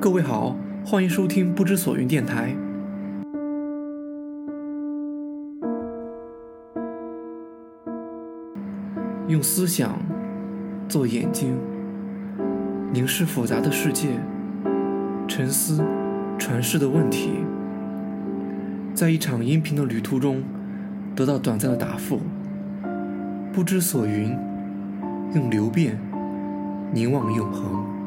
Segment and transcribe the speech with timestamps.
[0.00, 0.54] 各位好，
[0.86, 2.54] 欢迎收听不知所云电台。
[9.26, 9.98] 用思想
[10.88, 11.58] 做眼睛，
[12.92, 14.10] 凝视复杂的世界，
[15.26, 15.84] 沉思
[16.38, 17.32] 传世的问题，
[18.94, 20.44] 在一场音频的旅途中
[21.16, 22.20] 得到短暂的答复。
[23.52, 24.38] 不知所云，
[25.34, 25.98] 用流变
[26.94, 27.97] 凝望永恒。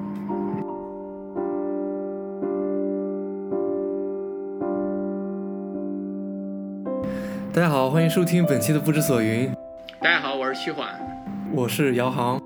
[7.54, 9.52] 大家好，欢迎收听本期的不知所云。
[10.00, 10.98] 大家好，我是七缓，
[11.52, 12.42] 我是姚航。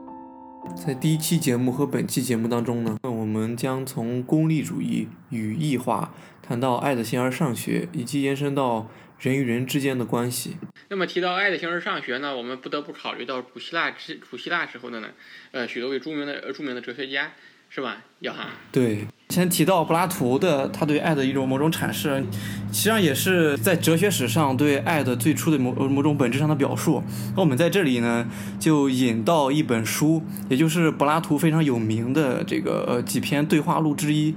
[0.76, 10.58] 在第一期节目和本期节目当中呢，我们将从功利主义与异化谈到爱的形而上学，以及延伸到人与人之间的关系。
[10.90, 15.10] 那么提到爱的形而上学呢，我们不得不考虑到古希腊之古希腊时候的呢，
[15.52, 17.32] 呃，许多位著名的呃著名的哲学家，
[17.70, 17.98] 是吧？
[18.22, 18.48] 姚航。
[18.72, 22.23] 对，先提到柏拉图的他对爱的一种某种阐释，
[22.71, 27.04] 实际上也是在哲学史上对爱的最初的某某种本质上的表述。
[27.35, 28.27] 那我们在这里呢，
[28.59, 34.35] 就引到一本书，也就是柏拉图非常有名的这个呃几篇对话录之一，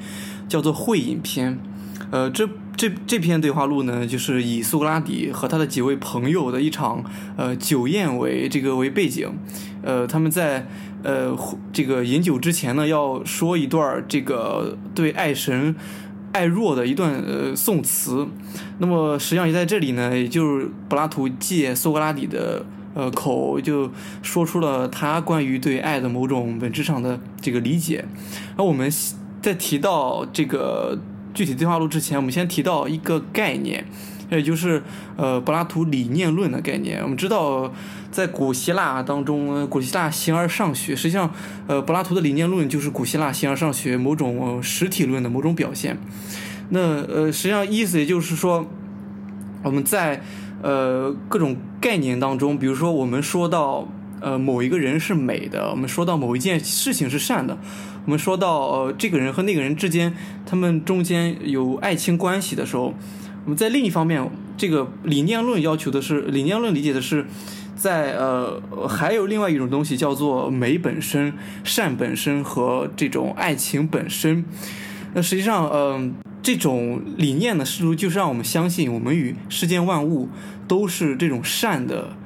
[0.48, 1.55] 叫做《会饮篇》。
[2.11, 7.05] 呃，这这这篇对话录呢，就是以苏格拉底和他的几位朋友的一场
[7.37, 9.31] 呃酒宴为这个为背景，
[9.83, 10.67] 呃，他们在
[11.03, 11.36] 呃
[11.70, 15.77] 这个饮酒之前呢，要说一段这个对爱神
[16.33, 18.27] 爱若的一段呃颂词。
[18.79, 22.64] 那么实际上也在这里呢，也就是柏拉图借苏格拉底的
[22.95, 23.91] 呃口，就
[24.23, 28.06] 说出了他关于对爱的某种本质上的这个理解。
[28.56, 28.91] 而我们
[29.42, 30.98] 在提到这个。
[31.39, 33.84] 具体对话录之前，我们先提到一个概念，
[34.28, 34.83] 也就是
[35.17, 37.00] 呃柏拉图理念论的概念。
[37.00, 37.72] 我们知道，
[38.11, 41.33] 在古希腊当中，古希腊形而上学，实际上
[41.69, 45.97] 呃柏拉图的理念论就是古希腊形而上学某种实体论的某种表现。
[46.70, 48.69] 那呃实际上意思也就是说，
[49.62, 50.20] 我们在
[50.61, 53.86] 呃各种概念当中，比如说我们说到
[54.20, 57.57] 呃某一个人是美的，我们说到某一件事情是善的。
[58.08, 60.14] 我们说到呃这个人和那个人之间，
[60.46, 62.95] 他们中间有爱情关系的时候，
[63.45, 67.27] 我们在另一方面，这个理念论要求的是，理念论理解的是，
[67.77, 74.42] 在呃还有另外一种东西叫做美本身、善本身和这种爱情本身。
[75.13, 80.30] 那实际上，嗯，这种理念呢，试图就是让我们相信，我们与世间万物
[80.67, 82.17] 都是这种善的，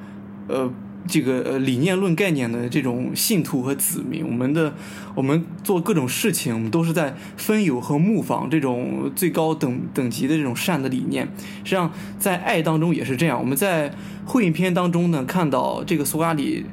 [0.47, 0.71] 呃。
[1.07, 4.73] 这个呃理念论概念的这种信徒和子民，我们的
[5.15, 11.27] 我们做各种事情，我们都是在分有和模仿这种最高等等级的这种善的理念。
[11.63, 13.37] 实际上，在爱当中也是这样。
[13.39, 13.93] 我们在
[14.25, 16.65] 会影片当中呢，看到这个苏格拉底，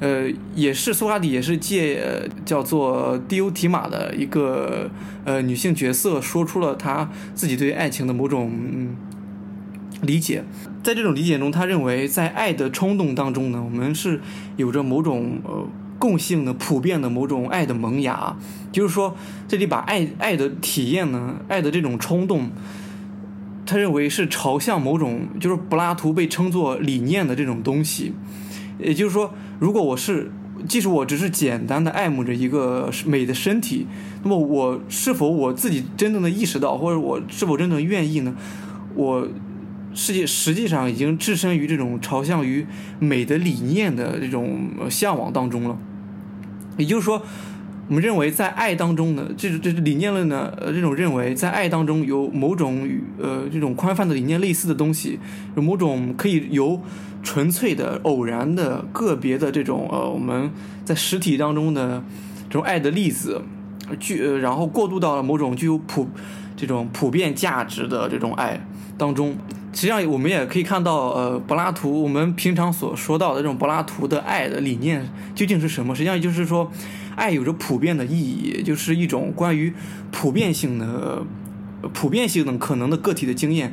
[0.00, 4.88] 呃，也是苏格拉底也是借叫做迪欧提玛的一个
[5.24, 8.50] 呃女性角色，说出了他自己对爱情的某种。
[10.02, 10.44] 理解，
[10.82, 14.20] 在这种理解中，他认为在爱的冲动当中呢，我们是
[14.56, 15.64] 有着某种呃
[15.96, 18.36] 共性的、普遍的某种爱的萌芽。
[18.72, 22.50] 就是说，这里把爱爱的体验呢，爱的这种冲动，
[23.64, 28.12] 他认为是朝向某种，就是柏拉图被称作理念的这种东西。
[28.80, 30.32] 也就是说，如果我是，
[30.66, 33.86] 即使我只是简单的爱慕着一个美的身体，
[34.24, 38.34] 那么我是否我自己真正的意识到，或者我是否真正愿意呢？
[38.96, 39.28] 我。
[39.94, 42.66] 世界实际上已经置身于这种朝向于
[42.98, 45.78] 美的理念的这种向往当中了。
[46.78, 47.22] 也就是说，
[47.88, 55.18] 我们认为在爱当中呢，这这理念论呢，呃，这种认为在爱当中有某种与呃这种宽泛的理念类似的东西，
[55.54, 56.80] 有某种可以由
[57.22, 60.50] 纯粹的、偶然的、个别的这种呃我们
[60.84, 62.02] 在实体当中的
[62.48, 63.42] 这种爱的例子，
[64.00, 66.08] 具呃然后过渡到了某种具有普
[66.56, 68.64] 这种普遍价值的这种爱
[68.96, 69.36] 当中。
[69.72, 75.94] 实际上，我们也可以看到，呃，柏拉图我们平常所说到的这种柏拉图的爱的理念究竟是什么？
[75.94, 76.70] 实际上，就是说，
[77.16, 79.72] 爱有着普遍的意义，就是一种关于
[80.10, 81.24] 普遍性的、
[81.94, 83.72] 普遍性的可能的个体的经验。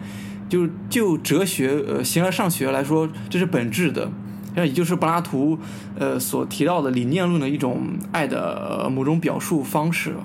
[0.50, 4.12] 就就哲学呃形而上学来说，这是本质的，
[4.56, 5.60] 那也就是柏拉图
[5.96, 10.16] 呃所提到的理念论的一种爱的某种表述方式。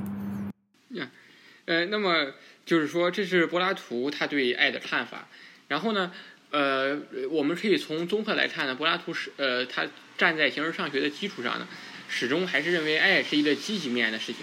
[0.92, 1.10] 呀，
[1.66, 2.28] 呃，那么
[2.64, 5.26] 就是说，这是柏拉图他对爱的看法。
[5.74, 6.12] 然后呢，
[6.52, 6.96] 呃，
[7.32, 9.84] 我们可以从综合来看呢，柏拉图是呃，他
[10.16, 11.66] 站在形而上学的基础上呢，
[12.08, 14.36] 始终还是认为爱是一个积极面的事情，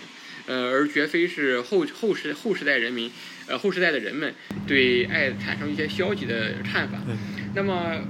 [0.45, 3.09] 呃，而绝非是后后世后时代人民，
[3.47, 4.35] 呃，后时代的人们
[4.67, 6.97] 对爱产生一些消极的看法。
[7.55, 8.01] 那么，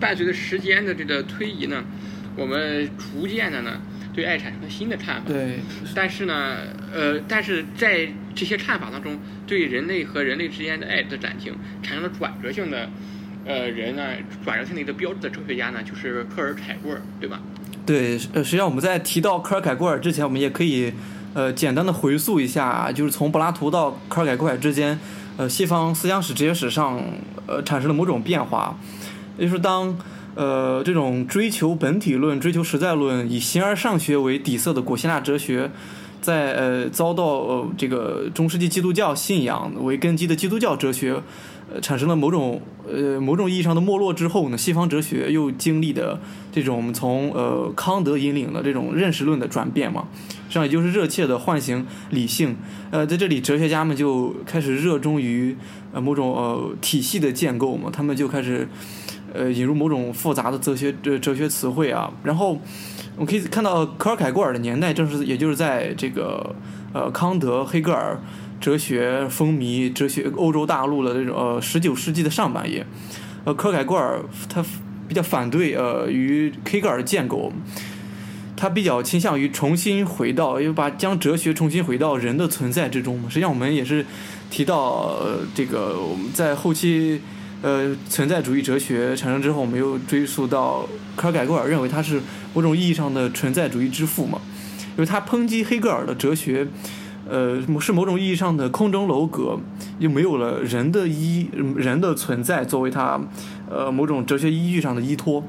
[0.00, 1.84] 伴随着时间的这个推移呢，
[2.34, 3.80] 我们逐渐的呢，
[4.18, 5.28] 对爱产生了新的看法。
[5.28, 5.60] 对，
[5.94, 6.56] 但是呢，
[6.92, 9.16] 呃，但是在这些看法当中，
[9.46, 11.54] 对人类和人类之间的爱的感情
[11.84, 12.90] 产生了转折性的，
[13.44, 14.02] 呃，人呢，
[14.44, 17.40] 转折性的一个标志的哲学家呢，就是科尔凯郭尔，对吧？
[17.86, 20.92] 对，呃，实际上我们在提到科尔凯郭尔之前，我们也可以，
[21.34, 24.98] 呃，简单的回溯一下，就是从柏拉图到科尔凯郭尔之间，
[25.36, 27.00] 呃，西方思想史、哲学史上，
[27.46, 28.76] 呃，产生了某种变化，
[29.38, 29.96] 也就是当，
[30.38, 35.68] 呃，这种追求本体论、追求实在论、以形而上学为底色的古希腊哲学，
[36.20, 41.20] 在呃遭到呃这个中世纪基督教信仰为根基的基督教哲学。
[41.70, 46.18] 呃，产生了某种呃某种意义上的没落之后呢，西方哲学又经历的
[46.50, 52.56] 这种从呃康德引领的这种认识论的转变嘛，实际上也就是热切的唤醒理性。
[52.90, 55.54] 呃，在这里哲学家们就开始热衷于
[55.92, 58.66] 呃某种呃体系的建构嘛，他们就开始
[59.34, 62.12] 呃引入某种复杂的哲学哲哲学词汇啊。
[62.22, 62.58] 然后
[63.16, 66.54] 我们可以看到科尔凯郭尔的年代，正是也就是在这个
[66.92, 68.18] 呃康德、黑格尔。
[68.60, 72.84] 哲学风靡哲学欧洲大陆的这种呃十九世纪的上半叶，
[73.44, 74.64] 呃科凯郭尔他
[75.06, 77.52] 比较反对呃与黑格尔建构，
[78.56, 84.04] 他比较倾向于重新回到，又把将哲学重新回到人的存在之中实际上我们也是
[84.50, 87.20] 提到呃这个我们在后期
[87.62, 92.20] 呃存在主义哲学产生之后，我们又追溯到科尔凯郭尔认为他是
[92.54, 94.40] 某种意义上的存在主义之父嘛，
[94.96, 96.68] 因为他抨击黑格尔的哲学。
[97.30, 99.58] 呃，是某种意义上的空中楼阁，
[99.98, 101.46] 又没有了人的依
[101.76, 103.20] 人的存在作为他
[103.68, 105.44] 呃某种哲学依据上的依托，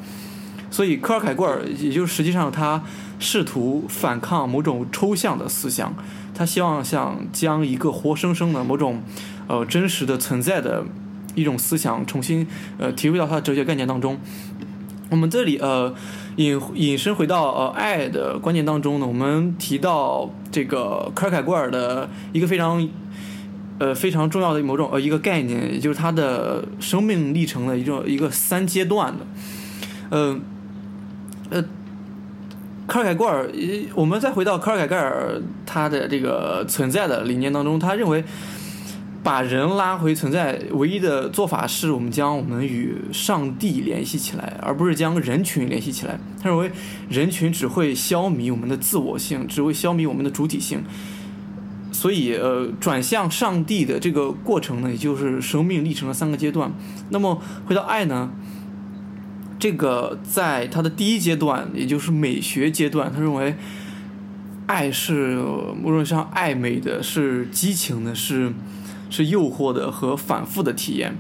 [0.70, 2.84] 所以科尔凯郭尔也就实际上他
[3.18, 5.94] 试图反抗某种抽象的思想，
[6.36, 9.02] 他希望想将一个活生生的某种
[9.48, 10.84] 呃真实的存在的
[11.36, 12.48] 一种思想重新
[12.78, 14.18] 呃体会到他的哲学概念当中。
[15.10, 15.94] 我们这里呃。
[16.36, 22.88] 引引申回到呃爱的观念当中呢，我们提到这个克尔凯郭尔的一个非常
[23.78, 29.28] 呃非常重要的某种呃一个概念，也就是他的生命历程的一种一个三阶段的，
[30.12, 30.40] 呃
[31.50, 31.62] 呃，
[32.88, 33.52] 克尔凯郭尔，
[33.96, 38.24] 我们再回到克尔凯郭尔他的这个存在的理念当中，他认为。
[39.22, 46.18] 把人拉回存在，唯一的做法是我们将我们与上帝联系起来，而不是将人群联系起来。
[46.42, 46.72] 他认为
[47.10, 50.84] 人群只会消弭我们的自我性，只会消弭我们的主体性。
[51.92, 56.72] 所以，呃，转向上帝的这个过程呢，也就是生命历程的三个阶段。
[57.10, 58.32] 那么，回到爱呢？
[59.60, 63.58] 这个在他的第一阶段，也就是美学阶段，他认为
[64.68, 65.36] 爱是
[65.84, 68.54] 某种上暧昧的，是激情的，是。
[69.10, 71.18] 是诱惑的和反复的体验，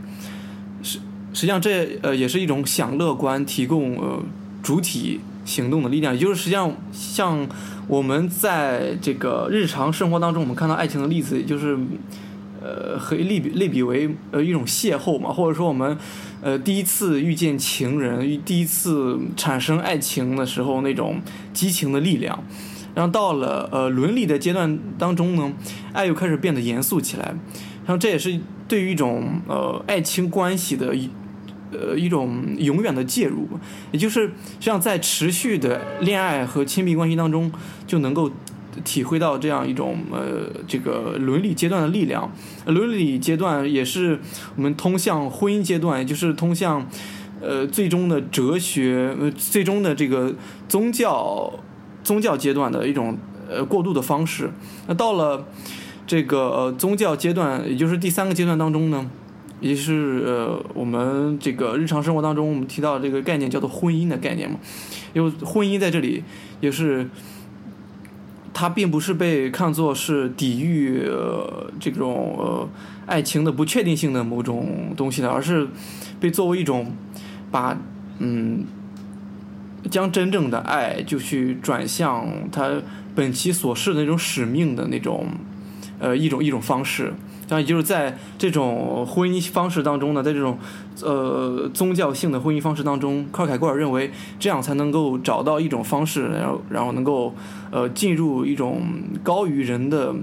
[0.83, 0.99] 实
[1.33, 4.21] 实际上这呃也是一种享乐观提供呃
[4.61, 7.47] 主体行动的力量，也就是实际上像
[7.87, 11.77] 我们在这个日常生活当中，我们看到爱情的例子，也就是
[12.61, 15.97] 呃和类比类比为呃一种邂逅嘛，或者说我们
[16.41, 21.19] 呃第一次遇见情人，第一次产生爱情的时候那种
[21.53, 22.43] 激情的力量。
[22.95, 25.53] 然后到了呃伦理的阶段当中呢，
[25.93, 27.33] 爱又开始变得严肃起来，
[27.89, 31.09] 然后这也是对于一种呃爱情关系的一
[31.71, 33.47] 呃一种永远的介入，
[33.91, 37.51] 也就是像在持续的恋爱和亲密关系当中
[37.87, 38.29] 就能够
[38.85, 42.31] 体会到这样一种呃这个伦理阶段的力量，
[42.67, 44.19] 伦理阶段也是
[44.55, 46.87] 我们通向婚姻阶段，也就是通向
[47.41, 50.35] 呃最终的哲学呃最终的这个
[50.67, 51.51] 宗教。
[52.01, 53.17] 宗教阶段的一种
[53.47, 54.49] 呃过渡的方式，
[54.87, 55.45] 那到了
[56.09, 59.07] 这个呃宗教阶段，也就是第三个阶段当中呢，
[59.59, 64.57] 也是呃我们这个日常生活当中我们提到这个概念叫做婚姻的概念嘛，
[65.13, 66.23] 因为婚姻在这里
[66.61, 67.07] 也是
[68.55, 72.67] 它并不是被看作是抵御呃这种呃
[73.05, 75.67] 爱情的不确定性的某种东西的，而是
[76.19, 76.91] 被作为一种
[77.51, 77.77] 把
[78.17, 78.65] 嗯。
[79.89, 82.81] 将真正的爱就去转向他
[83.15, 85.25] 本其所示的那种使命的那种，
[85.99, 87.13] 呃，一种一种方式。
[87.47, 90.57] 当然，也就是在这种婚姻方式当中呢，在这种
[91.01, 97.33] 呃宗教性的婚姻方式当中，科尔凯郭尔认为这样才能够找到一种方式，然后然后能够
[97.71, 98.83] 呃进入一种
[99.23, 100.13] 高于人的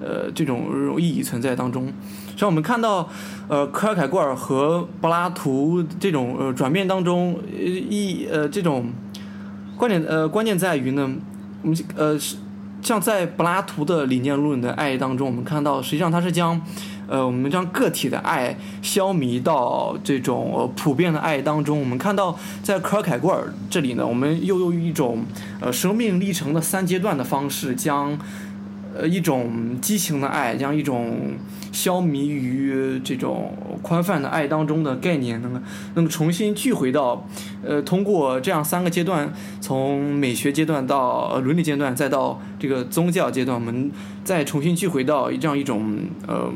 [0.00, 1.92] 呃这种这种意义存在当中。
[2.34, 3.06] 像我们看到，
[3.48, 8.86] 呃，科尔凯郭尔和柏拉图这种呃转变当中，一呃这种
[9.76, 11.10] 观点呃关键在于呢，
[11.60, 12.36] 我们呃是
[12.82, 16.60] 像在柏拉图的理念论的爱当中，我们看到实际上他是将
[17.08, 21.78] 呃，我们将个体的爱消弭到这种呃普遍的爱当中。
[21.78, 25.24] 我们看到在科尔凯郭尔这里呢，我们又用一种
[25.60, 28.18] 呃生命历程的三阶段的方式，将
[28.96, 31.34] 呃一种激情的爱，将一种
[31.72, 35.62] 消弭于这种宽泛的爱当中的概念，那么
[35.94, 37.28] 那么重新聚回到
[37.64, 43.90] 呃通过这样三个阶段，从美学阶段到呃伦理阶段，再到这个宗教阶段，我们
[44.24, 46.52] 再重新聚回到这样一种呃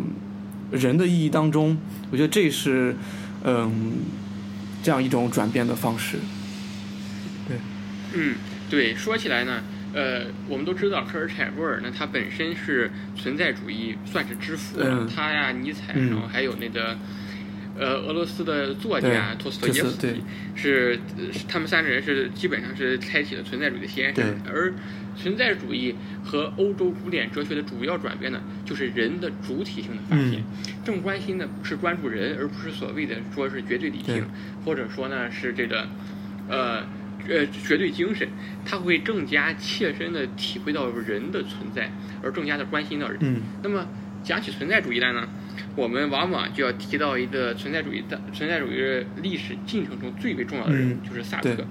[0.70, 1.76] 人的意义当中。
[2.10, 2.96] 我觉得这是
[3.48, 3.92] 嗯、
[4.82, 6.18] 这样一种转变的方式。
[7.46, 7.56] 对
[8.14, 8.34] 嗯，
[8.68, 9.62] 对，说起来呢，
[9.96, 15.08] 呃，我们都知道科尔凯郭尔呢，他本身是存在主义算是之父，嗯。
[15.08, 16.96] 他呀、尼采，嗯然后还有那个。
[17.78, 20.22] 呃，俄罗斯的作家托斯托耶夫斯基
[20.54, 20.98] 是
[21.46, 24.72] 他们三个人是基本上是开启了存在主义的先声，而
[25.14, 30.42] 存在主义和欧洲古典哲学的主要转变呢，就是人的主体性的发现，
[30.86, 34.24] 正关心的是关注人，而不是所谓的说是绝对理性，
[34.64, 35.86] 或者说呢是这个，
[36.48, 36.82] 呃
[37.28, 38.28] 呃绝对精神，
[38.64, 41.90] 他会更加切身的体会到人的存在，
[42.22, 43.18] 而更加的关心到人。
[43.20, 43.86] 嗯那么
[44.22, 45.28] 讲起存在主义来呢，
[45.76, 51.64] 我们往往就要提到一个存在主义的存在主义的历史进程中最为重要的人物，嗯就是萨特对。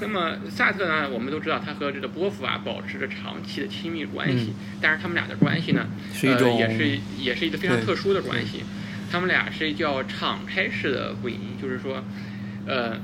[0.00, 8.64] 那么萨特呢，我们都知道他和这个波伏娃保持着长期的亲密关系，但是他们俩的关系呢，嗯是一种呃、也是也是一个非常特殊的关系。
[9.10, 12.02] 他们俩是叫敞开式的婚姻，就是说，
[12.66, 12.96] 呃，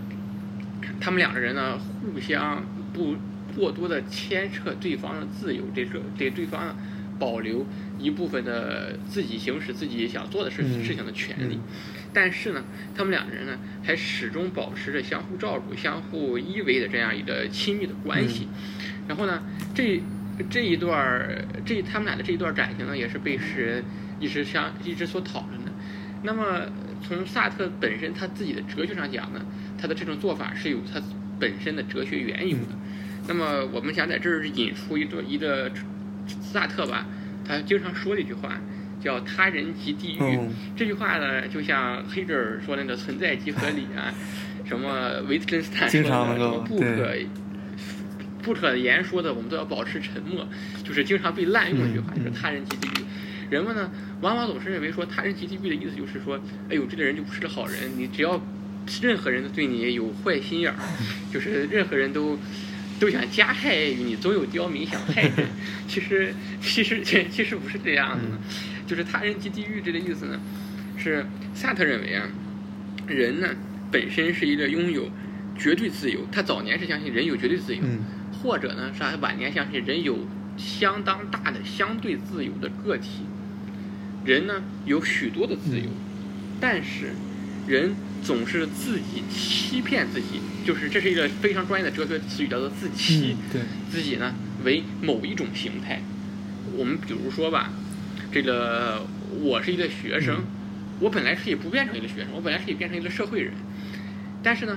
[1.00, 3.17] 他们两个人呢互相不
[3.57, 6.76] 过多的牵扯对方的自由，这个给对方呢
[7.19, 7.67] 保留
[7.99, 11.55] 一部分的自己行使自己想做的事、嗯事情的权利。
[11.55, 11.62] 嗯
[12.11, 12.64] 但是呢，
[12.97, 18.49] 他们两个人呢还始终保持着相互照顾、相互依偎的这样一个亲密的关系。
[19.07, 19.43] 然后呢，
[19.75, 20.00] 这
[20.49, 23.85] 这一段儿这他们俩的这一段感情呢，也是被世人
[24.19, 25.68] 一直相一直所讨论的。
[26.23, 26.63] 那么
[27.07, 29.41] 从萨特本身他自己的哲学上讲呢，
[29.81, 31.01] 他的这种做法是有他
[31.39, 32.75] 本身的哲学缘由的。
[33.29, 35.71] 那么我们想在这儿引出一段一个
[36.41, 37.07] 萨特吧，
[37.47, 38.59] 他经常说的一句话
[39.01, 40.19] 叫“他人即地狱”。
[40.41, 44.13] 嗯这句话呢，就像黑格尔说那个存在即合理啊，
[44.65, 47.17] 什么维特根斯坦说的不可
[48.43, 50.47] 不可言说的，我们都要保持沉默，
[50.83, 53.05] 就是经常被滥用的一句话，嗯就是他人即地狱。
[53.51, 58.41] 人们呢，往往总是认为说他人即地狱的意思就是说，哎呦，这个人就不是个好人，你只要
[59.03, 60.77] 任何人都对你有坏心眼儿，
[61.33, 62.39] 就是任何人都。
[63.01, 65.33] 都想加害于你，总有刁民想害人。
[65.87, 68.37] 其实，其实，其实不是这样的，
[68.89, 70.41] 就是他人即地狱这个意思呢，
[70.97, 72.27] 是萨特认为啊，
[73.07, 73.51] 人呢
[73.93, 75.09] 本身是一个拥有
[75.57, 78.01] 绝对自由，他早年是相信人有绝对自由，嗯
[78.43, 80.19] 或者呢是他晚年相信人有
[80.57, 83.21] 相当大的相对自由的个体。
[84.29, 85.87] 人呢有许多的自由，
[86.61, 87.15] 但是
[87.67, 93.33] 人总是自己欺骗自己，就是这是一个非常专业的哲学词语，叫做自欺。
[93.33, 96.03] 嗯对自己呢为某一种形态。
[96.77, 97.73] 我们比如说吧，
[98.31, 99.07] 这个
[99.41, 100.45] 我是一个学生，
[101.01, 103.55] 我本来可以不变成一个学生，我本来可以变成一个社会人，
[104.43, 104.77] 但是呢，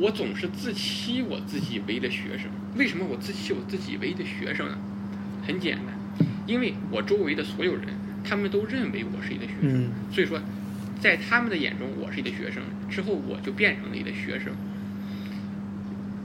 [0.00, 2.50] 我总是自欺我自己为一个学生。
[2.74, 4.76] 为什么我自欺我自己为一个学生呢？
[5.46, 7.84] 很简单，因为我周围的所有人，
[8.24, 10.40] 他们都认为我是一个学生，嗯所以说，
[11.00, 12.62] 在他们的眼中，我是一个学生。
[12.88, 14.54] 之后，我就变成了一个学生。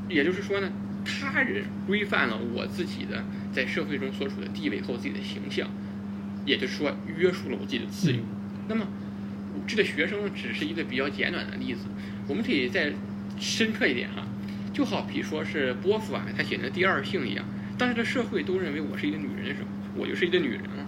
[0.08, 0.72] 也就是说呢，
[1.04, 5.70] 他人规范了我自己的在社会中所处的地位和我自己的形象，
[6.46, 8.20] 也就是说，约束了我自己的自由。
[8.68, 8.88] 那么，
[9.68, 11.82] 这个学生只是一个比较简短的例子，
[12.28, 12.94] 我们可以再
[13.40, 14.28] 深刻一点哈，
[14.74, 17.46] 就好比说是波伏娃他写的《第二性》一样，
[17.78, 20.86] 当这个社会都认为我是一个女人的时候，我就是一个女人了。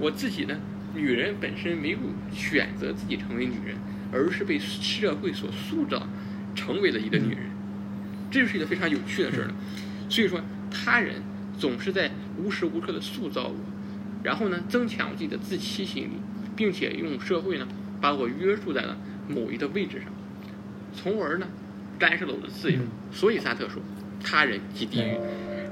[0.00, 0.58] 我自己呢，
[0.94, 1.98] 女人本身没有
[2.32, 3.76] 选择自己成为女人，
[4.10, 6.08] 而是被社会所塑造
[6.54, 7.50] 成为了一个女人，
[8.30, 9.54] 这就是一个非常有趣的事儿了。
[10.08, 10.40] 所以说，
[10.70, 11.16] 他人
[11.58, 13.54] 总是在无时无刻的塑造我，
[14.24, 16.12] 然后呢，增强我自己的自欺心理，
[16.56, 17.68] 并且用社会呢
[18.00, 18.96] 把我约束在了
[19.28, 20.08] 某一个位置上，
[20.94, 21.46] 从而呢
[21.98, 22.78] 干涉了我的自由。
[23.12, 23.82] 所以萨特说，
[24.24, 25.14] 他人即地狱。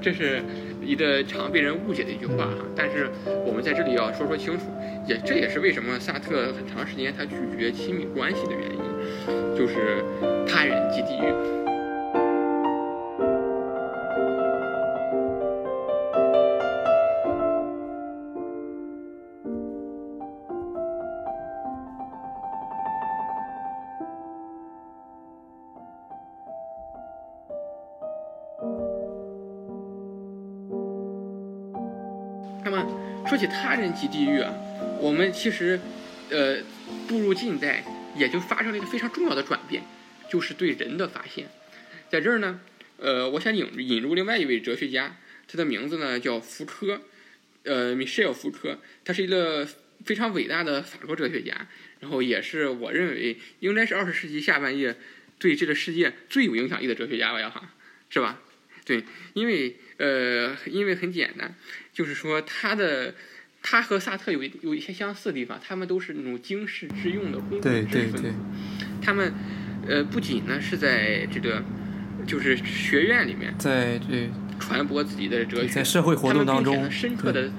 [0.01, 0.41] 这是
[0.81, 3.09] 一个常被人误解的一句话哈，但是
[3.45, 4.65] 我们在这里要说说清楚，
[5.05, 10.03] 也这也是为什么萨特很长时间他拒绝亲密关系的原因，就是
[10.47, 11.58] 他人即地狱。
[33.39, 34.53] 起他人即地狱啊，
[34.99, 35.79] 我们其实，
[36.29, 36.57] 呃，
[37.07, 37.83] 步入近代
[38.15, 39.81] 也就发生了一个非常重要的转变，
[40.29, 41.47] 就是对人的发现。
[42.09, 42.59] 在这儿呢，
[42.97, 45.15] 呃，我想引引入另外一位哲学家，
[45.47, 47.01] 他的名字呢叫福柯，
[47.63, 49.67] 呃，米歇尔·福柯，他是一个
[50.03, 51.67] 非常伟大的法国哲学家，
[52.01, 54.95] 然后也是我认为应该是二十世纪下半叶
[55.37, 57.73] 对这个世界最有影响力的哲学家吧，要哈，
[58.09, 58.41] 是吧？
[58.89, 59.03] 对，
[59.33, 61.53] 因为呃，因为很简单，
[61.93, 63.13] 就是说他的
[63.61, 68.33] 他和萨特有一有一些相似的地方，他们都是那种经世致用的公共对知识分子对对，
[68.99, 69.31] 他们
[69.87, 71.63] 呃不仅呢是在这个
[72.25, 74.27] 就是学院里面在这
[74.59, 77.51] 传播自己的哲学，在社会活动当中深刻的，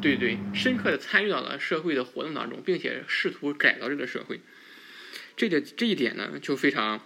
[0.00, 4.40] 对对，深刻的参与到了社会的活动当中，并且试图改造这个社会。
[5.36, 7.00] 这个这一点呢，就非常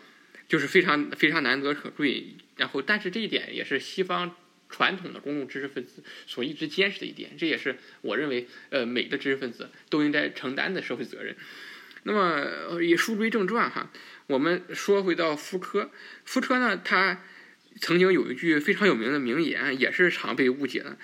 [0.48, 2.34] 就是非常非常难得可贵。
[2.56, 4.34] 然后，但是这一点也是西方
[4.68, 11.36] 传统的公共知识分子所一直坚持的一点，这也是我认为呃每个知识分子都应该承担的社会责任。
[12.04, 13.90] 那么，也书归正传哈，
[14.26, 15.90] 我们说回到福柯，
[16.24, 17.22] 福柯呢，他
[17.80, 20.96] 曾经有一句非常有名的名言，也是常被误解的。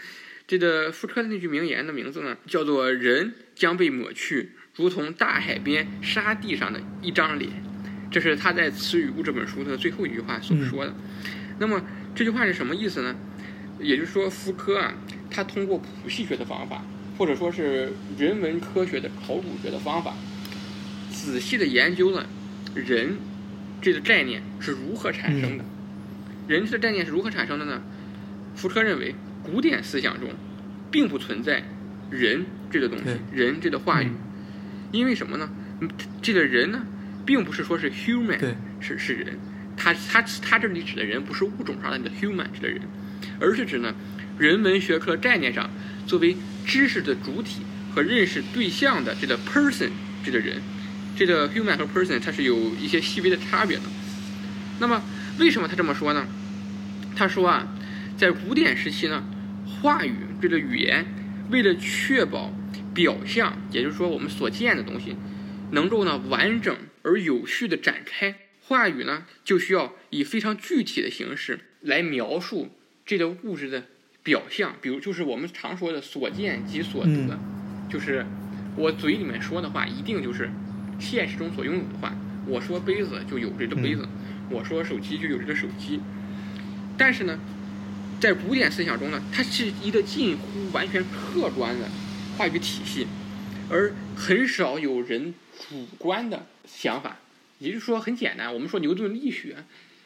[0.46, 7.50] 这个福柯的那句名言的名字呢，叫做“人将被抹去，如同大海边沙地上的一张脸”。
[8.14, 10.94] 这是他在《词语物》这本书的最后一句话所说的。
[11.58, 11.82] 那么
[12.14, 13.16] 这句话是什么意思呢？
[13.80, 14.94] 也就是说，福柯啊，
[15.28, 16.84] 他通过谱系学的方法，
[17.18, 20.14] 或者说是人文科学的考古学的方法，
[21.10, 22.24] 仔细的研究了
[22.72, 23.16] 人
[23.82, 25.64] 这个概念是如何产生的。
[26.46, 27.82] 人这个概念是如何产生的呢？
[28.54, 30.30] 福柯认为，古典思想中
[30.92, 31.64] 并不存在
[32.12, 34.12] 人这个东西，人这个话语，
[34.92, 35.50] 因为什么呢？
[35.80, 35.90] 嗯
[36.22, 36.86] 这个人呢，
[37.24, 39.38] 并不是说是 human，对是是人，
[39.76, 42.80] 他他他这里指的人不是物种上的 human 指的人，
[43.40, 43.94] 而是指呢
[44.38, 45.70] 人文学科概念上
[46.06, 47.62] 作为知识的主体
[47.94, 49.90] 和认识对象的这个 person
[50.24, 50.60] 这个人，
[51.16, 53.82] 这个 human 和 person 它是有一些细微的差别的。
[54.80, 55.02] 那么
[55.38, 56.26] 为什么他这么说呢？
[57.16, 57.68] 他说啊，
[58.16, 59.22] 在古典时期呢，
[59.66, 61.06] 话语这个语言
[61.50, 62.52] 为了确保
[62.92, 65.14] 表象，也就是说我们所见的东西，
[65.70, 72.70] 能够呢完整而有序的展开，话语呢就需要以非常具体的形式来描述
[73.06, 73.84] 这个物质的
[74.22, 77.38] 表象，比如就是我们常说的所见即所得，嗯
[77.90, 78.26] 就是
[78.76, 80.50] 我嘴里面说的话，一定就是
[80.98, 82.12] 现实中所拥有的话。
[82.46, 84.06] 我说杯子就有这个杯子，
[84.50, 86.00] 我说手机就有这个手机。
[86.96, 87.38] 但是呢，
[88.20, 91.88] 在古典思想中呢，它是一个近乎完全客观的
[92.36, 93.06] 话语体系，
[93.70, 95.34] 而很少有人
[95.68, 97.18] 主观的想法。
[97.58, 99.64] 也就是说，很简单，我们说牛顿力学，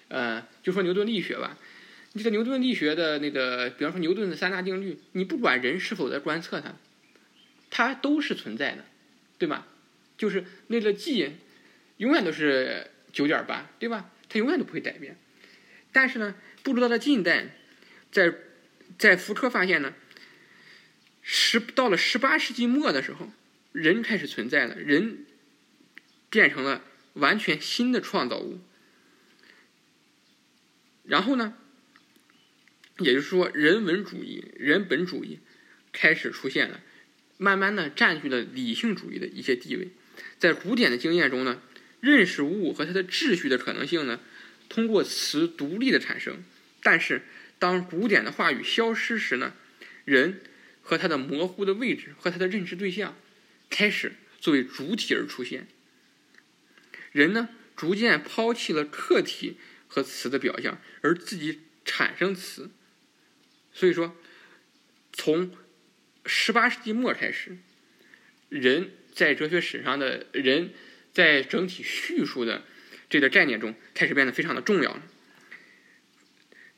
[0.08, 1.56] 呃，就说牛顿力学吧。
[2.12, 6.74] 你这个牛顿力学的那个，比方说牛顿的三大定律，你不管人是否在观测它，
[7.70, 8.84] 它都是存在的，
[9.38, 9.66] 对吧？
[10.16, 11.32] 就是那个 g
[11.96, 14.10] 永远都是九点八，对吧？
[14.28, 15.16] 它永远都不会改变。
[15.90, 17.46] 但是呢，步入到了近代，
[18.12, 18.34] 在
[18.98, 19.94] 在福柯发现呢，
[21.22, 23.30] 十到了十八世纪末的时候，
[23.72, 25.24] 人开始存在了，人
[26.30, 26.82] 变成了
[27.14, 28.60] 完全新的创造物。
[31.04, 31.54] 然后呢，
[32.98, 35.38] 也就是说，人文主义、人本主义
[35.92, 36.80] 开始出现了，
[37.38, 39.88] 慢慢的占据了理性主义的一些地位。
[40.38, 41.62] 在古典的经验中呢，
[42.00, 44.20] 认识物和它的秩序的可能性呢，
[44.68, 46.44] 通过词独立的产生。
[46.82, 47.22] 但是，
[47.58, 49.54] 当古典的话语消失时呢，
[50.04, 50.40] 人
[50.82, 53.16] 和他的模糊的位置和他的认知对象
[53.70, 55.66] 开始作为主体而出现。
[57.12, 62.70] 人呢，逐渐抛弃了客体和词的表象，而自己产生词。
[63.72, 64.16] 所以说，
[65.12, 65.54] 从
[66.26, 67.58] 十八世纪末开始，
[68.48, 70.72] 人在哲学史上的人
[71.12, 72.64] 在整体叙述的
[73.08, 75.02] 这个概念中开始变得非常的重要了。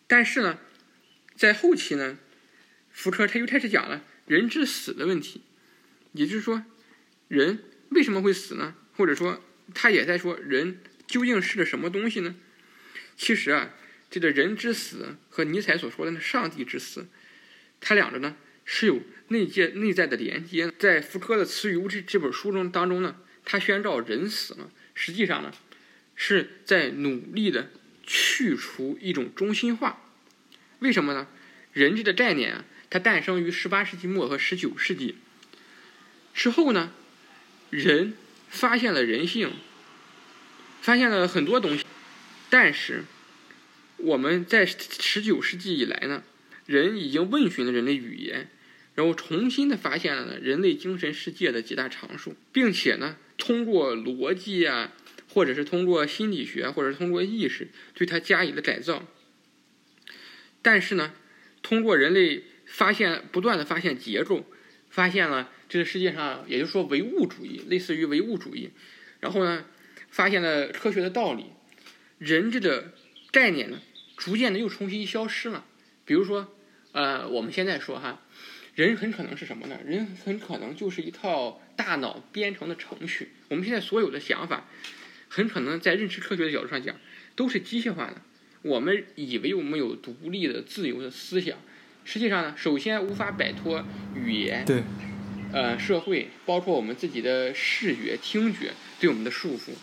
[0.07, 0.59] 但是呢，
[1.37, 2.19] 在后期呢，
[2.91, 5.43] 福柯他又开始讲了人之死的问题，
[6.13, 6.65] 也就是说，
[7.29, 8.75] 人为什么会死呢？
[8.97, 9.43] 或者说，
[9.75, 12.35] 他也在说人究竟是个什么东西呢？
[13.17, 13.71] 其实啊，
[14.11, 17.07] 这个人之死和尼采所说的那上帝之死，
[17.81, 20.73] 它两个呢是有内界内在的连接的。
[20.79, 25.53] 在福柯的《词语物》这这本书中当中呢，他宣告人死了，实际上呢
[26.17, 27.71] 是在努力的
[28.07, 30.01] 去除一种中心化。
[30.79, 31.29] 为什么呢？
[31.73, 35.17] 人这个概念啊，它诞生于十八世纪末和十九世纪
[36.35, 36.93] 之后呢，
[37.71, 38.15] 人
[38.51, 39.53] 发现了人性，
[40.83, 41.85] 发现了很多东西，
[42.51, 43.05] 但是
[43.97, 46.23] 我们在十九世纪以来呢，
[46.67, 48.51] 人已经问询了人类语言，
[48.95, 54.93] 然后重新的发现了人类精神世界的几大常数，并且呢通过逻辑啊，
[55.33, 59.07] 或者是通过心理学，或者是通过意识对它加以了改造。
[60.61, 61.15] 但是呢，
[61.63, 64.45] 通过人类发现不断的发现结构，
[64.91, 68.71] 发现了这个世界上，也就是说唯物主义，类似于唯物主义，
[69.21, 69.65] 然后呢，
[70.11, 71.47] 发现了科学的道理，
[72.19, 72.93] 人这个
[73.31, 73.81] 概念呢，
[74.17, 75.65] 逐渐的又重新消失了。
[76.05, 76.53] 比如说，
[76.93, 78.21] 呃，我们现在说哈，
[78.75, 79.79] 人很可能是什么呢？
[79.87, 83.31] 人很可能就是一套大脑编程的程序。
[83.49, 84.69] 我们现在所有的想法，
[85.29, 86.97] 很可能在认知科学的角度上讲，
[87.37, 88.21] 都是机械化的。
[88.63, 91.57] 我们以为我们有独立的、自由的思想，
[92.13, 94.83] 实际上呢，首先无法摆脱语言，对，
[95.53, 99.75] 呃，社会，包括我们自己的视觉、听觉对我们的束缚。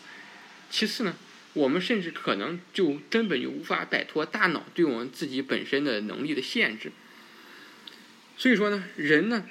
[0.70, 1.16] 其次呢，
[1.54, 6.92] 我们甚至可能就根本就无法摆脱大脑对我们自己本身的能力的限制。
[8.38, 9.46] 所以说呢，人呢，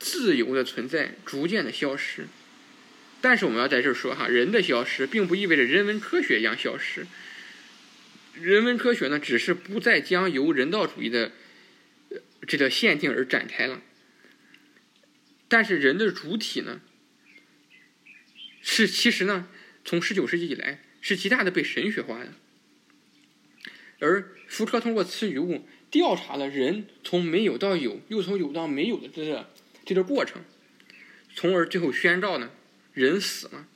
[0.00, 2.26] 自由的存在逐渐的消失。
[3.20, 7.06] 但是我们要在这儿说哈，人的消失并不意味着人文科学将消失。
[8.34, 11.30] 人文科学呢，只是不再将由人道主义的
[12.48, 13.82] 这个限定而展开了。
[15.46, 16.80] 但是人的主体呢，
[18.60, 19.48] 是其实呢，
[19.84, 22.32] 从十九世纪以来是极大的被神学化的。
[24.00, 29.52] 而福柯通过词语物调查了人从没有到有，又从有到没有的这个
[29.84, 30.42] 这个过程，
[31.34, 32.50] 从而最后宣告呢，
[32.92, 33.68] 人死了。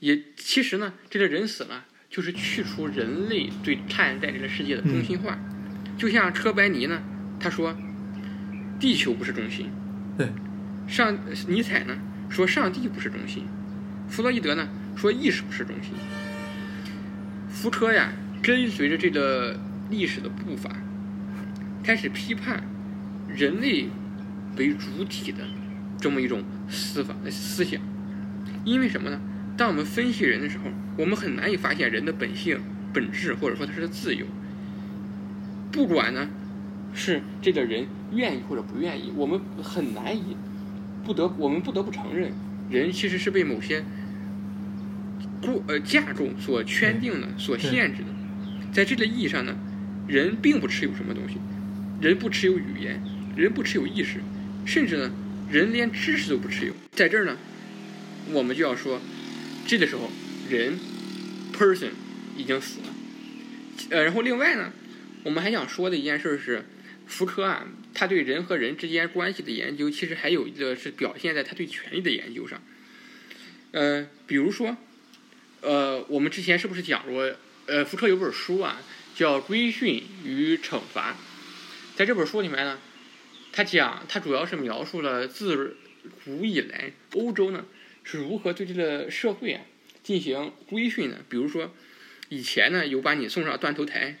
[0.00, 1.86] 也其实呢，这个人死了。
[2.12, 5.40] 就是去除人类对看待这个世界的中心化，
[5.98, 7.02] 就像车白尼呢，
[7.42, 7.74] 他说，
[8.78, 9.66] 地球不是中心，
[10.16, 10.28] 对，
[10.86, 13.42] 上尼采呢说上帝不是中心，
[14.08, 15.92] 弗洛伊德呢说意识不是中心，
[17.48, 19.58] 福柯呀跟随着这个
[19.90, 20.70] 历史的步伐，
[21.82, 22.62] 开始批判
[23.28, 23.88] 人类
[24.56, 25.38] 为主体的
[25.98, 27.80] 这么一种思法思想，
[28.64, 29.20] 因为什么呢？
[29.56, 30.64] 当我们分析人的时候，
[30.96, 32.60] 我们很难以发现人的本性、
[32.92, 34.24] 本质，或者说他是自由。
[35.70, 36.28] 不管呢，
[36.94, 40.36] 是这个人愿意或者不愿意，我们很难以
[41.04, 42.32] 不得，我们不得不承认，
[42.70, 43.84] 人其实是被某些
[45.40, 48.08] 过呃架构所圈定的、所限制的。
[48.72, 49.56] 在这个意义上呢，
[50.06, 51.38] 人并不持有什么东西，
[52.00, 53.02] 人不持有语言，
[53.36, 54.20] 人不持有意识，
[54.64, 55.10] 甚至呢，
[55.50, 56.72] 人连知识都不持有。
[56.92, 57.36] 在这儿呢，
[58.32, 59.00] 我们就要说。
[59.64, 60.10] 这个时候，
[60.50, 60.76] 人
[61.56, 61.90] person
[62.36, 62.86] 已经死了。
[63.90, 64.72] 呃，然后另外呢，
[65.22, 66.64] 我们还想说的一件事是，
[67.06, 72.62] 福柯啊，他对人和人之间关系的研究，其实还有一个是表现在他对权力的研究上。
[73.72, 74.76] 呃，比如说，
[75.60, 77.34] 呃，我们之前是不是讲过，
[77.66, 78.80] 呃，福柯有本书啊，
[79.14, 81.12] 叫《规训与惩罚》。
[81.96, 82.78] 在这本书里面呢，
[83.52, 85.76] 他讲，他主要是描述了自
[86.24, 87.64] 古以来欧洲呢。
[88.04, 89.62] 是如何对这个社会啊
[90.02, 91.20] 进行规训的？
[91.28, 91.72] 比如说，
[92.30, 94.18] 以前呢有把你送上断头台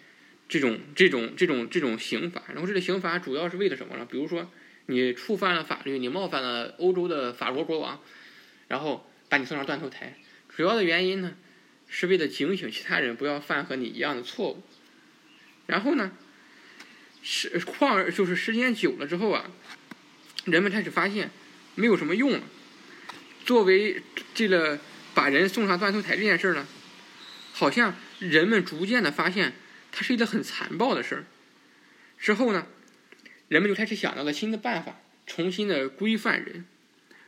[0.52, 4.04] 这种这种这种这种刑法，然后这个刑法主要是为了什么呢？
[4.04, 4.50] 比如说
[4.84, 7.98] 你触犯了法律，你冒犯了欧洲的法国国王，
[8.68, 10.18] 然后把你送上断头台，
[10.54, 11.32] 主要的原因呢
[11.88, 14.62] 是为了警醒其他人不要犯和你一样的错误。
[15.64, 16.12] 然后呢，
[17.22, 19.50] 时况就是时间久了之后啊，
[20.44, 21.30] 人们开始发现
[21.76, 22.42] 没有什么用了。
[23.46, 24.02] 作为
[24.34, 24.78] 这个
[25.14, 26.66] 把人送上断头台这件事呢，
[27.54, 29.54] 好像人们逐渐的发现
[29.92, 31.24] 它是一个很残暴的事儿。
[32.18, 32.66] 之后呢，
[33.48, 36.64] 人们就开始想到了新的办法，重新的规范人。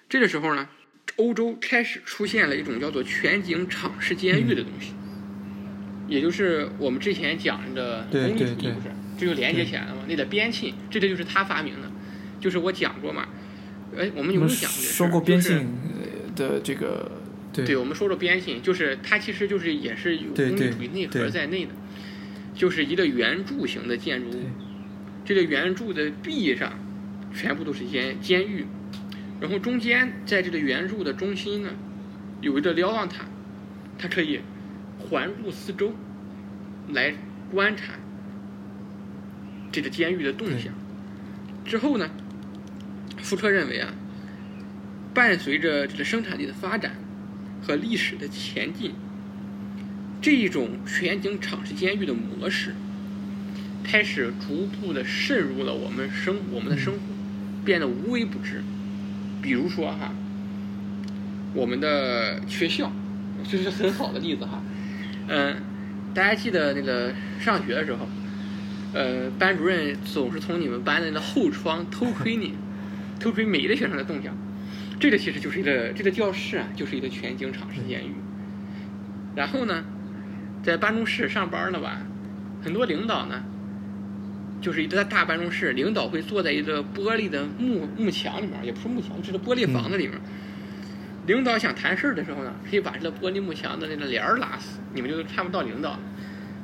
[0.08, 0.68] 这个时候呢，
[1.16, 4.94] 欧洲开始出现了一种叫做全景敞式监狱的东西，
[6.08, 8.90] 也就是我们之前讲的功利主义，不是？
[9.16, 10.02] 这就连接起来了嘛？
[10.08, 11.92] 那个边沁，这个就是他发明的，
[12.40, 13.28] 就是我讲过嘛。
[13.96, 14.80] 哎，我们有没有讲过？
[14.80, 15.68] 说过边沁。
[16.34, 17.22] 的这个，
[17.52, 21.70] 对，我们说说边沁，就是它其实就是也是有功利主义内核在内的，
[22.54, 24.42] 就是一个圆柱形的建筑物，
[25.24, 26.72] 这个圆柱的壁上
[27.34, 28.64] 全部都是监监狱，
[29.40, 31.70] 然后中间在这个圆柱的中心呢，
[32.40, 33.24] 有一个瞭望塔，
[33.98, 34.40] 它可以
[34.98, 35.92] 环顾四周
[36.88, 37.14] 来
[37.50, 37.94] 观察
[39.72, 40.72] 这个监狱的动向。
[41.64, 42.10] 之后呢，
[43.18, 43.92] 福特认为啊。
[45.14, 46.96] 伴随着这个生产力的发展
[47.62, 48.92] 和历史的前进，
[50.24, 52.74] 这一种全景场式监狱的模式
[53.82, 57.00] 开始逐步的渗入了我们生我们的生活，
[57.62, 58.62] 变得无微不至。
[59.42, 60.14] 比如说哈，
[61.52, 62.90] 我们的学校
[63.46, 64.62] 这是很好的例子哈。
[65.28, 65.56] 嗯，
[66.14, 68.08] 大家记得那个上学的时候，
[68.94, 72.54] 呃，班主任总是从你们班的那后窗偷窥你，
[73.20, 74.34] 偷窥每一个学生的动向。
[74.98, 78.12] 这个其实就是一个这个教室啊，就是一个全景场式监狱。
[79.36, 79.84] 然后呢，
[80.64, 82.00] 在办公室上班呢吧，
[82.64, 83.44] 很多领导呢，
[84.62, 90.18] 就是一个大办公室，领导会坐在一个玻璃的幕幕墙里面，也不是幕墙，就是玻璃房子里面。
[91.26, 95.98] 领导想谈事儿的时候呢，可以把这个玻璃幕墙的那个帘儿拉死，你们就看不到领导。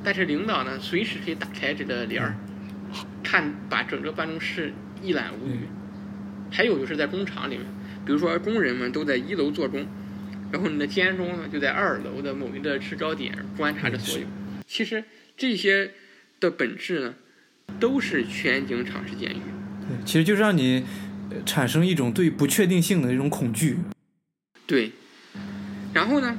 [0.03, 2.35] 但是领导呢，随时可以打开这个帘儿，
[3.23, 5.61] 看把整个办公室一览无余。
[6.51, 7.67] 还有就是在工厂里面，
[8.07, 9.87] 比如说工人们都在一楼做工，
[10.53, 14.27] 然后你的监工呢就在二楼的某一个制高点观察着所有。
[14.67, 15.05] 其实
[15.37, 15.93] 这些
[16.39, 17.15] 的本质呢，
[17.79, 19.41] 都是全景场式监狱。
[19.89, 20.85] 对，其实就是让你
[21.31, 23.79] 呃产生一种对不确定性的一种恐惧。
[24.67, 24.93] 对，
[25.93, 26.37] 然后呢，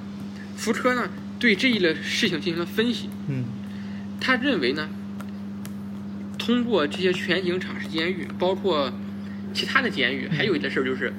[0.56, 3.45] 福柯呢对这一类事情进行了分析，嗯
[4.21, 4.89] 他认为呢，
[6.38, 8.93] 通过这些全景场式监狱，包括
[9.54, 11.12] 其他的监狱，还有一件事儿就是，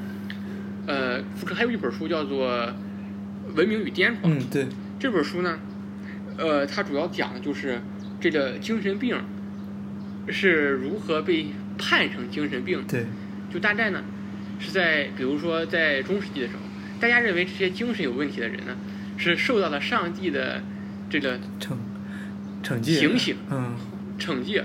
[0.87, 2.51] 呃，福车还有一本书叫做
[3.55, 4.67] 《文明与癫狂》，嗯，对，
[4.99, 5.59] 这本书呢，
[6.37, 7.81] 呃，它主要讲的就是
[8.21, 9.17] 这个精神病
[10.29, 11.47] 是如何被
[11.79, 12.83] 判成精神病。
[12.89, 13.07] 对，
[13.53, 14.03] 就大概呢，
[14.59, 16.61] 是在比如说在中世纪的时候，
[17.01, 18.77] 大家认为这些精神有问题的人呢，
[19.17, 20.63] 是受到了上帝的
[21.09, 21.77] 这个惩
[22.63, 22.95] 惩戒。
[22.95, 23.77] 醒醒嗯。
[24.19, 24.63] 惩戒，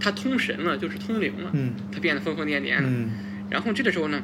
[0.00, 1.74] 他通神了，就是通灵了，嗯。
[1.92, 2.88] 他变得疯疯癫癫了。
[2.88, 3.10] 嗯，
[3.48, 4.20] 然后这个时候呢，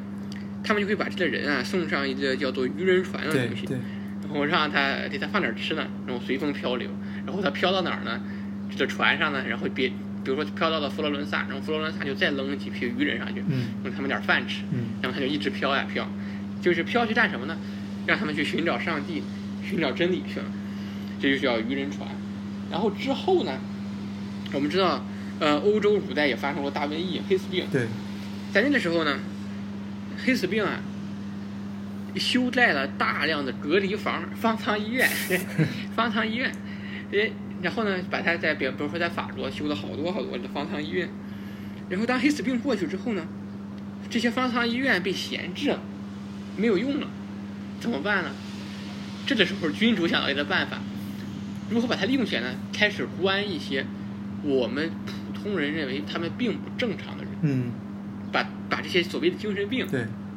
[0.63, 3.65] 他们就会把这个人啊送上一个叫做渔人船的东西，
[4.23, 6.89] 然后让他给他放点吃的，然后随风漂流，
[7.25, 8.21] 然后他漂到哪儿呢？
[8.71, 16.07] 这个船上呢，然后别比如说漂到了佛罗伦萨，然后佛罗伦萨就再扔几批渔人上去，嗯给他们点饭吃，嗯然后他就一直飘呀飘，
[16.61, 17.55] 就是飘去干什么呢？
[18.07, 19.21] 让他们去寻找上帝，
[19.63, 20.45] 寻找真理去了，
[21.21, 22.09] 这就叫渔人船。
[22.71, 23.51] 然后之后呢，
[24.53, 25.05] 我们知道，
[25.39, 27.65] 呃，欧洲古代也发生过大瘟疫，黑死病。
[27.71, 27.85] 对，
[28.51, 29.19] 在那个时候呢，
[30.25, 30.79] 黑死病啊，
[32.15, 35.09] 修盖了大量的隔离房、方舱医院、
[35.95, 36.51] 方舱医院，
[37.11, 37.31] 诶，
[37.61, 41.09] 然后呢，把它在比比如说在法国修了好多好多的方舱医院，
[41.89, 43.27] 然后当黑死病过去之后呢，
[44.09, 45.79] 这些方舱医院被闲置了，
[46.57, 47.07] 没有用了，
[47.79, 48.31] 怎么办呢？
[49.25, 50.79] 这个时候君主想到一个办法，
[51.69, 52.49] 如何把它利用起来呢？
[52.71, 53.85] 开始关一些
[54.43, 57.33] 我们普通人认为他们并不正常的人。
[57.41, 57.71] 嗯
[58.69, 59.87] 把把这些所谓的精神病，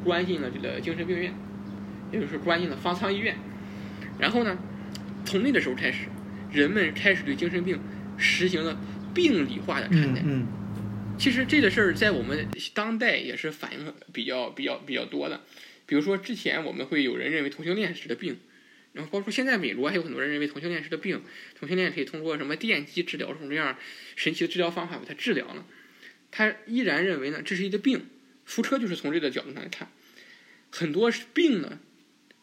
[0.05, 1.33] 关进了这个精神病院，
[2.13, 3.35] 也就是关进了方舱医院。
[4.19, 4.59] 然后呢，
[5.25, 6.07] 从那个时候开始，
[6.53, 7.81] 人们开始对精神病
[8.19, 8.79] 实行了
[9.15, 10.21] 病理化的看待。
[10.21, 10.47] 嗯嗯
[11.19, 15.41] 其实这个事儿在我们当代也是反映比较比较比较多的。
[15.87, 18.37] 比如说之前我们会有人认为同性恋是个病，
[18.93, 21.23] 然后包括现在美国还有很多人认为同性恋是个病，
[21.59, 23.79] 同性恋可以通过什么电击治疗什么这样
[24.15, 25.65] 神奇的治疗方法把它治疗了。
[26.31, 28.05] 他依然认为呢这是一个病，
[28.47, 29.91] 扶车就是从这个角度上来看，
[30.71, 31.81] 很多病呢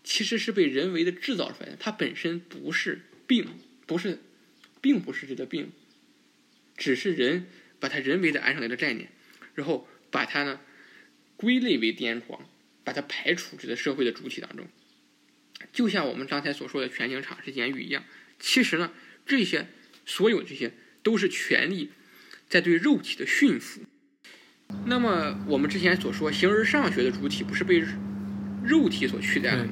[0.04, 3.48] 其实是被人为的制造出来的，它本身不是病，
[3.88, 4.20] 不是，
[4.82, 5.72] 并不是这个病，
[6.78, 7.48] 只是人
[7.80, 9.10] 把它人为的安上来的概念，
[9.56, 10.60] 然后把它呢
[11.38, 12.50] 归类为癫狂，
[12.84, 14.68] 把它排除这个社会的主体当中，
[15.72, 18.04] 就像我们刚才所说的全景场是监狱一样，
[18.40, 18.94] 其实呢
[19.26, 19.68] 这些
[20.06, 21.92] 所有这些都是权力
[22.50, 23.84] 在对肉体的驯服。
[24.86, 27.84] 那么我们之前所说形而上学的主体不是被
[28.64, 29.72] 肉体所取代了吗？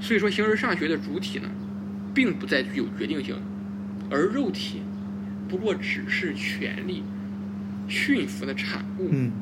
[0.00, 1.48] 所以说形而上学的主体呢，
[2.14, 3.36] 并不再具有决定性，
[4.10, 4.82] 而肉体
[5.48, 7.02] 不过只是权力
[7.88, 9.08] 驯服的产物。
[9.12, 9.32] 嗯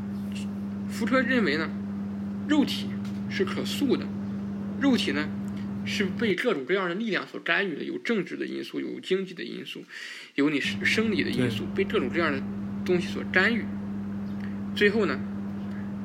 [0.89, 1.69] 福车认为呢，
[2.49, 2.87] 肉体
[3.29, 4.07] 是可塑的，
[4.81, 5.29] 肉体呢
[5.85, 9.85] 是被各种各样的力量所干预的，有政治的因素，有经济的因素，
[10.37, 12.41] 有你生生理的因素，被各种各样的
[12.85, 13.65] 东西所干预，
[14.77, 15.19] 最后呢，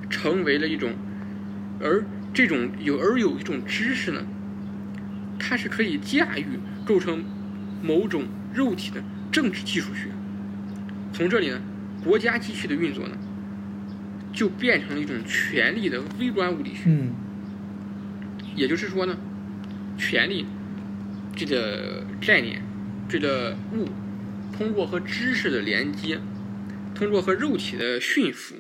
[0.10, 0.94] 成为了一种，
[1.82, 2.04] 而
[2.34, 4.26] 这种有而有一种知识呢，
[5.38, 6.46] 它是可以驾驭
[6.86, 7.24] 构成
[7.84, 10.08] 某种肉体的政治技术学。
[11.12, 11.60] 从这里呢，
[12.02, 13.18] 国家机器的运作呢，
[14.32, 16.84] 就变成了一种权力的微观物理学。
[16.86, 17.14] 嗯
[18.54, 19.18] 也就是说呢，
[19.98, 20.46] 权力
[21.34, 22.62] 这个概念，
[23.08, 23.88] 这个物，
[24.52, 26.20] 通过和知识的连接，
[26.94, 28.56] 通过和肉体的驯服，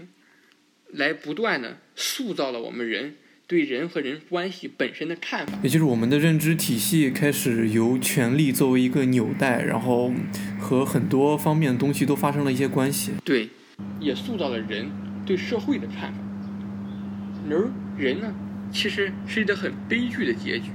[0.93, 3.15] 来不断的塑造了我们人
[3.47, 5.57] 对人和人关系本身的看法。
[5.61, 10.11] 也就是我们的认知体系开始由权力作为一个纽带，然后
[10.59, 13.11] 和很多方面的东西都发生了一些关系。
[13.25, 13.49] 对，
[13.99, 14.89] 也塑造了人
[15.25, 16.19] 对社会的看法。
[17.49, 18.33] 而人呢，
[18.71, 20.71] 其实是一个很悲剧的结局。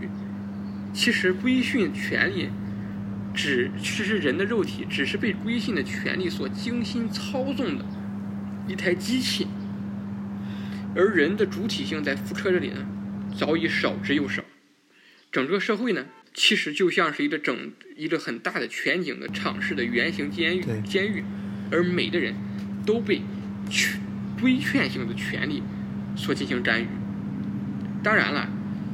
[0.92, 2.48] 其实规训权力
[3.34, 7.84] 只其实人的肉体只是被规训的权利所精心操纵的
[8.66, 9.46] 一台机器，
[10.96, 12.86] 而人的主体性在夫车这里呢，
[13.36, 14.42] 早已少之又少。
[15.30, 21.22] 整个社会呢，其实就像是一个整一个很大的全景的场式的圆形监狱，监狱，
[21.70, 22.34] 而每个人
[22.86, 23.20] 都被
[23.68, 24.00] 权
[24.40, 25.62] 规劝性的权利
[26.16, 26.86] 所进行干预。
[28.02, 28.48] 当然了，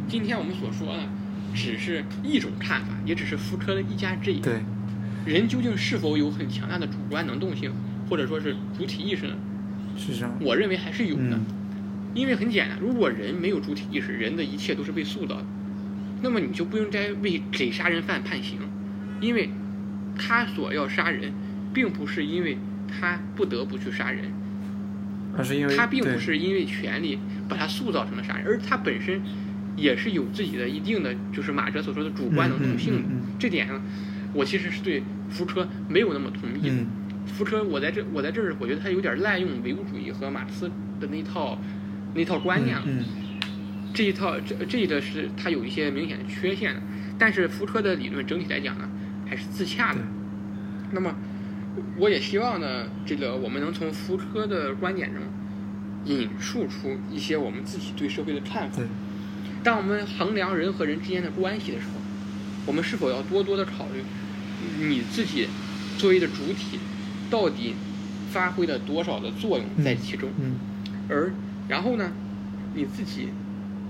[0.09, 1.09] 今天我们所说啊
[1.55, 4.43] 只是一种看法，也只是福车的一家之言。
[4.43, 4.61] 对，
[5.25, 7.73] 人究竟是否有很强大的主观能动性，
[8.09, 9.37] 或者说是主体意识呢？
[9.97, 10.37] 是这样。
[10.41, 11.45] 我认为还是有的，嗯，
[12.15, 15.45] 因为很简单，如果人没有主体意识，人的一切都是被塑造的，
[16.23, 18.59] 那么你就不应该为给杀人犯判刑，
[19.21, 19.51] 因为
[20.17, 21.33] 他所要杀人，
[21.73, 24.25] 并不是因为他不得不去杀人，
[25.37, 29.23] 而是因为他并不是因为权力把他塑造成了杀人，而他本身
[29.77, 33.01] 也是有自己的一定的，就是马哲所说的主观能动性的。
[33.01, 33.81] 嗯嗯嗯这点上，
[34.35, 36.71] 我其实是对福车没有那么同意
[37.27, 40.71] 福车，我在这我在这儿，我觉得他有点滥用唯物主义和马克思
[41.01, 41.59] 的那套
[42.15, 42.83] 那套观念了。
[42.87, 43.05] 嗯
[43.95, 46.81] 这一套这这个是它有一些明显的缺陷的，
[47.19, 48.89] 但是福柯的理论整体来讲呢，
[49.29, 50.01] 还是自洽的。
[50.93, 51.15] 那么，
[51.99, 55.23] 我也希望呢，这个我们能从福柯的观点中
[56.07, 58.83] 引述出一些我们自己对社会的看法。
[59.63, 62.01] 当我们衡量人和人之间的关系的时候，
[62.65, 64.03] 我们是否要多多的考虑
[64.89, 65.49] 你自己
[65.99, 66.79] 作为的主体
[67.29, 67.75] 到底
[68.31, 70.31] 发挥了多少的作用在其中？
[70.41, 70.55] 嗯
[71.11, 71.31] 而
[71.69, 72.13] 然后呢，
[72.75, 73.29] 你自己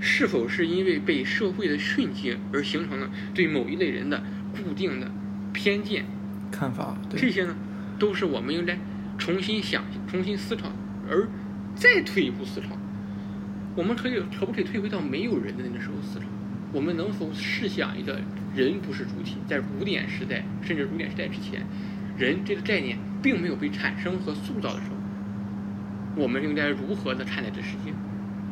[0.00, 5.11] 是否是因为被社会的训诫而形成了对某一类人的固定的
[5.52, 6.04] 偏见？
[6.50, 7.56] 看法对这些呢，
[7.98, 8.78] 都是我们应该
[9.16, 10.70] 重新想、重新思考，
[11.08, 11.28] 而
[11.74, 12.76] 再退一步思考，
[13.74, 16.26] 我们可以可不可以退回到没有人的那个时候思考？
[16.72, 18.20] 我们能否试想一个
[18.54, 21.66] 人不是主体，在古典时代甚至古典时代之前，
[22.16, 24.96] 人这个概念并没有被产生和塑造的时候，
[26.16, 27.92] 我们应该如何的看待这世界？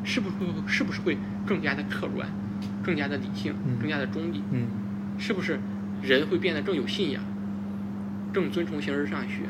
[0.03, 0.35] 是不是
[0.67, 2.27] 是不是会更加的客观，
[2.83, 4.43] 更加的理性，嗯更加的中立？
[4.51, 4.67] 嗯
[5.19, 5.59] 是不是
[6.03, 7.23] 人会变得更有信仰，
[8.33, 9.43] 更遵从形而上学，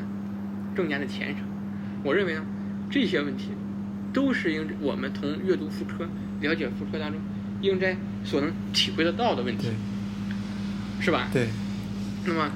[0.75, 1.45] 更加的虔诚？
[2.03, 2.43] 我认为呢，
[2.89, 3.51] 这些问题
[4.11, 6.09] 都是应我们从阅读妇科、
[6.41, 7.21] 了解妇科当中
[7.61, 7.95] 应该
[8.25, 9.69] 所能体会得到的问题，
[10.99, 11.29] 是吧？
[11.31, 11.47] 对
[12.25, 12.51] 那么，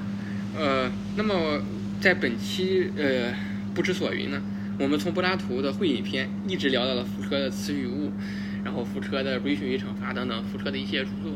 [0.54, 1.62] 呃，那么
[2.00, 3.32] 在本期呃
[3.74, 4.42] 不知所云呢，
[4.78, 8.08] 我们从柏拉图的《会饮篇》一直聊到了福车的《词语物》，
[8.64, 11.32] 然后福车的《规训与惩罚》等等福车的一些著作。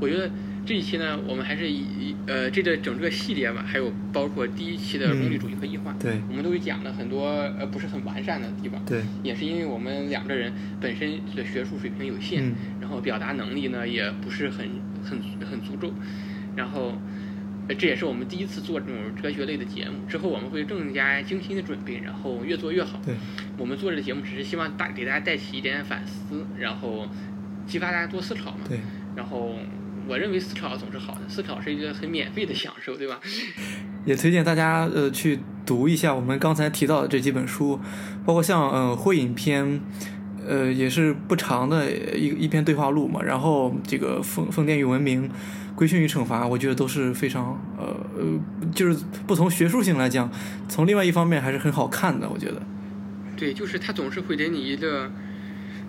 [0.00, 0.28] 我觉得
[0.66, 9.02] 这一期呢，我们还是以以呃这个整个系列吧，还有包括第一期的功利主义和异化，对我们都有讲了很多呃不是很完善的地方，对。
[9.22, 14.68] 也是因为我们两个人本身的学术水平有限，嗯然后表达能力呢也不是很
[15.02, 15.18] 很
[15.48, 15.94] 很足够，
[16.56, 16.98] 然后呃
[17.78, 23.00] 这也是我们第一次做这种哲学类的节目，之后我们会更加精心的准备，然后越做越好。
[23.04, 23.14] 对
[23.56, 27.06] 我们做这个节目只是希望大给大家带起一点反思，然后
[27.66, 28.58] 激发大家多思考嘛。
[28.68, 28.80] 对，
[29.16, 29.56] 然后
[30.06, 33.18] 我认为思考总是好的，思考是一个很免费的享受，对吧？
[34.04, 37.80] 也推荐大家呃去读一下我们刚才提到的这几本书，
[38.26, 39.64] 包括像呃《会影篇》，
[40.46, 43.22] 呃也是不长的一一篇对话录嘛。
[43.22, 45.28] 然后这个《疯疯癫与文明》
[45.74, 47.84] 《规训与惩罚》，我觉得都是非常呃
[48.16, 50.30] 呃，就是不从学术性来讲，
[50.68, 52.62] 从另外一方面还是很好看的，我觉得。
[53.36, 55.10] 对，就是他总是会给你一个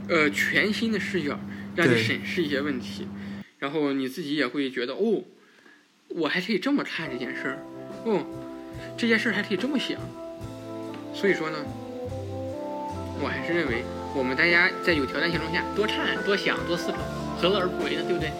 [0.10, 1.40] 呃全新的视角，
[1.76, 3.08] 让你审视一些问题，
[3.60, 5.24] 然后你自己也会觉得哦，
[6.10, 7.60] 我还可以这么看这件事儿，
[8.06, 8.26] 哦，
[8.98, 10.00] 这件事儿还可以这么想。
[11.14, 11.58] 所以说呢，
[13.22, 13.84] 我还是认为
[14.16, 17.00] 我们大家在有条件情况下多看、多想、多思考，
[17.38, 18.02] 何乐而不为呢？
[18.08, 18.32] 对不对？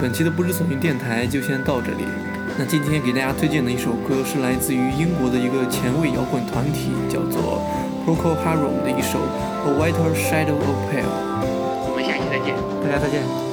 [0.00, 2.04] 本期的不知所云电台就先到这里。
[2.56, 7.60] 那今天给大家推荐的一首歌是来自于英国的一个前卫摇滚团体，叫做
[8.06, 9.18] Procol Harum 的一首
[9.66, 11.02] 《A Whiter Shadow of Pale》。
[11.90, 12.54] 我们下期再见。
[12.80, 13.47] 大家再见。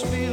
[0.00, 0.27] must be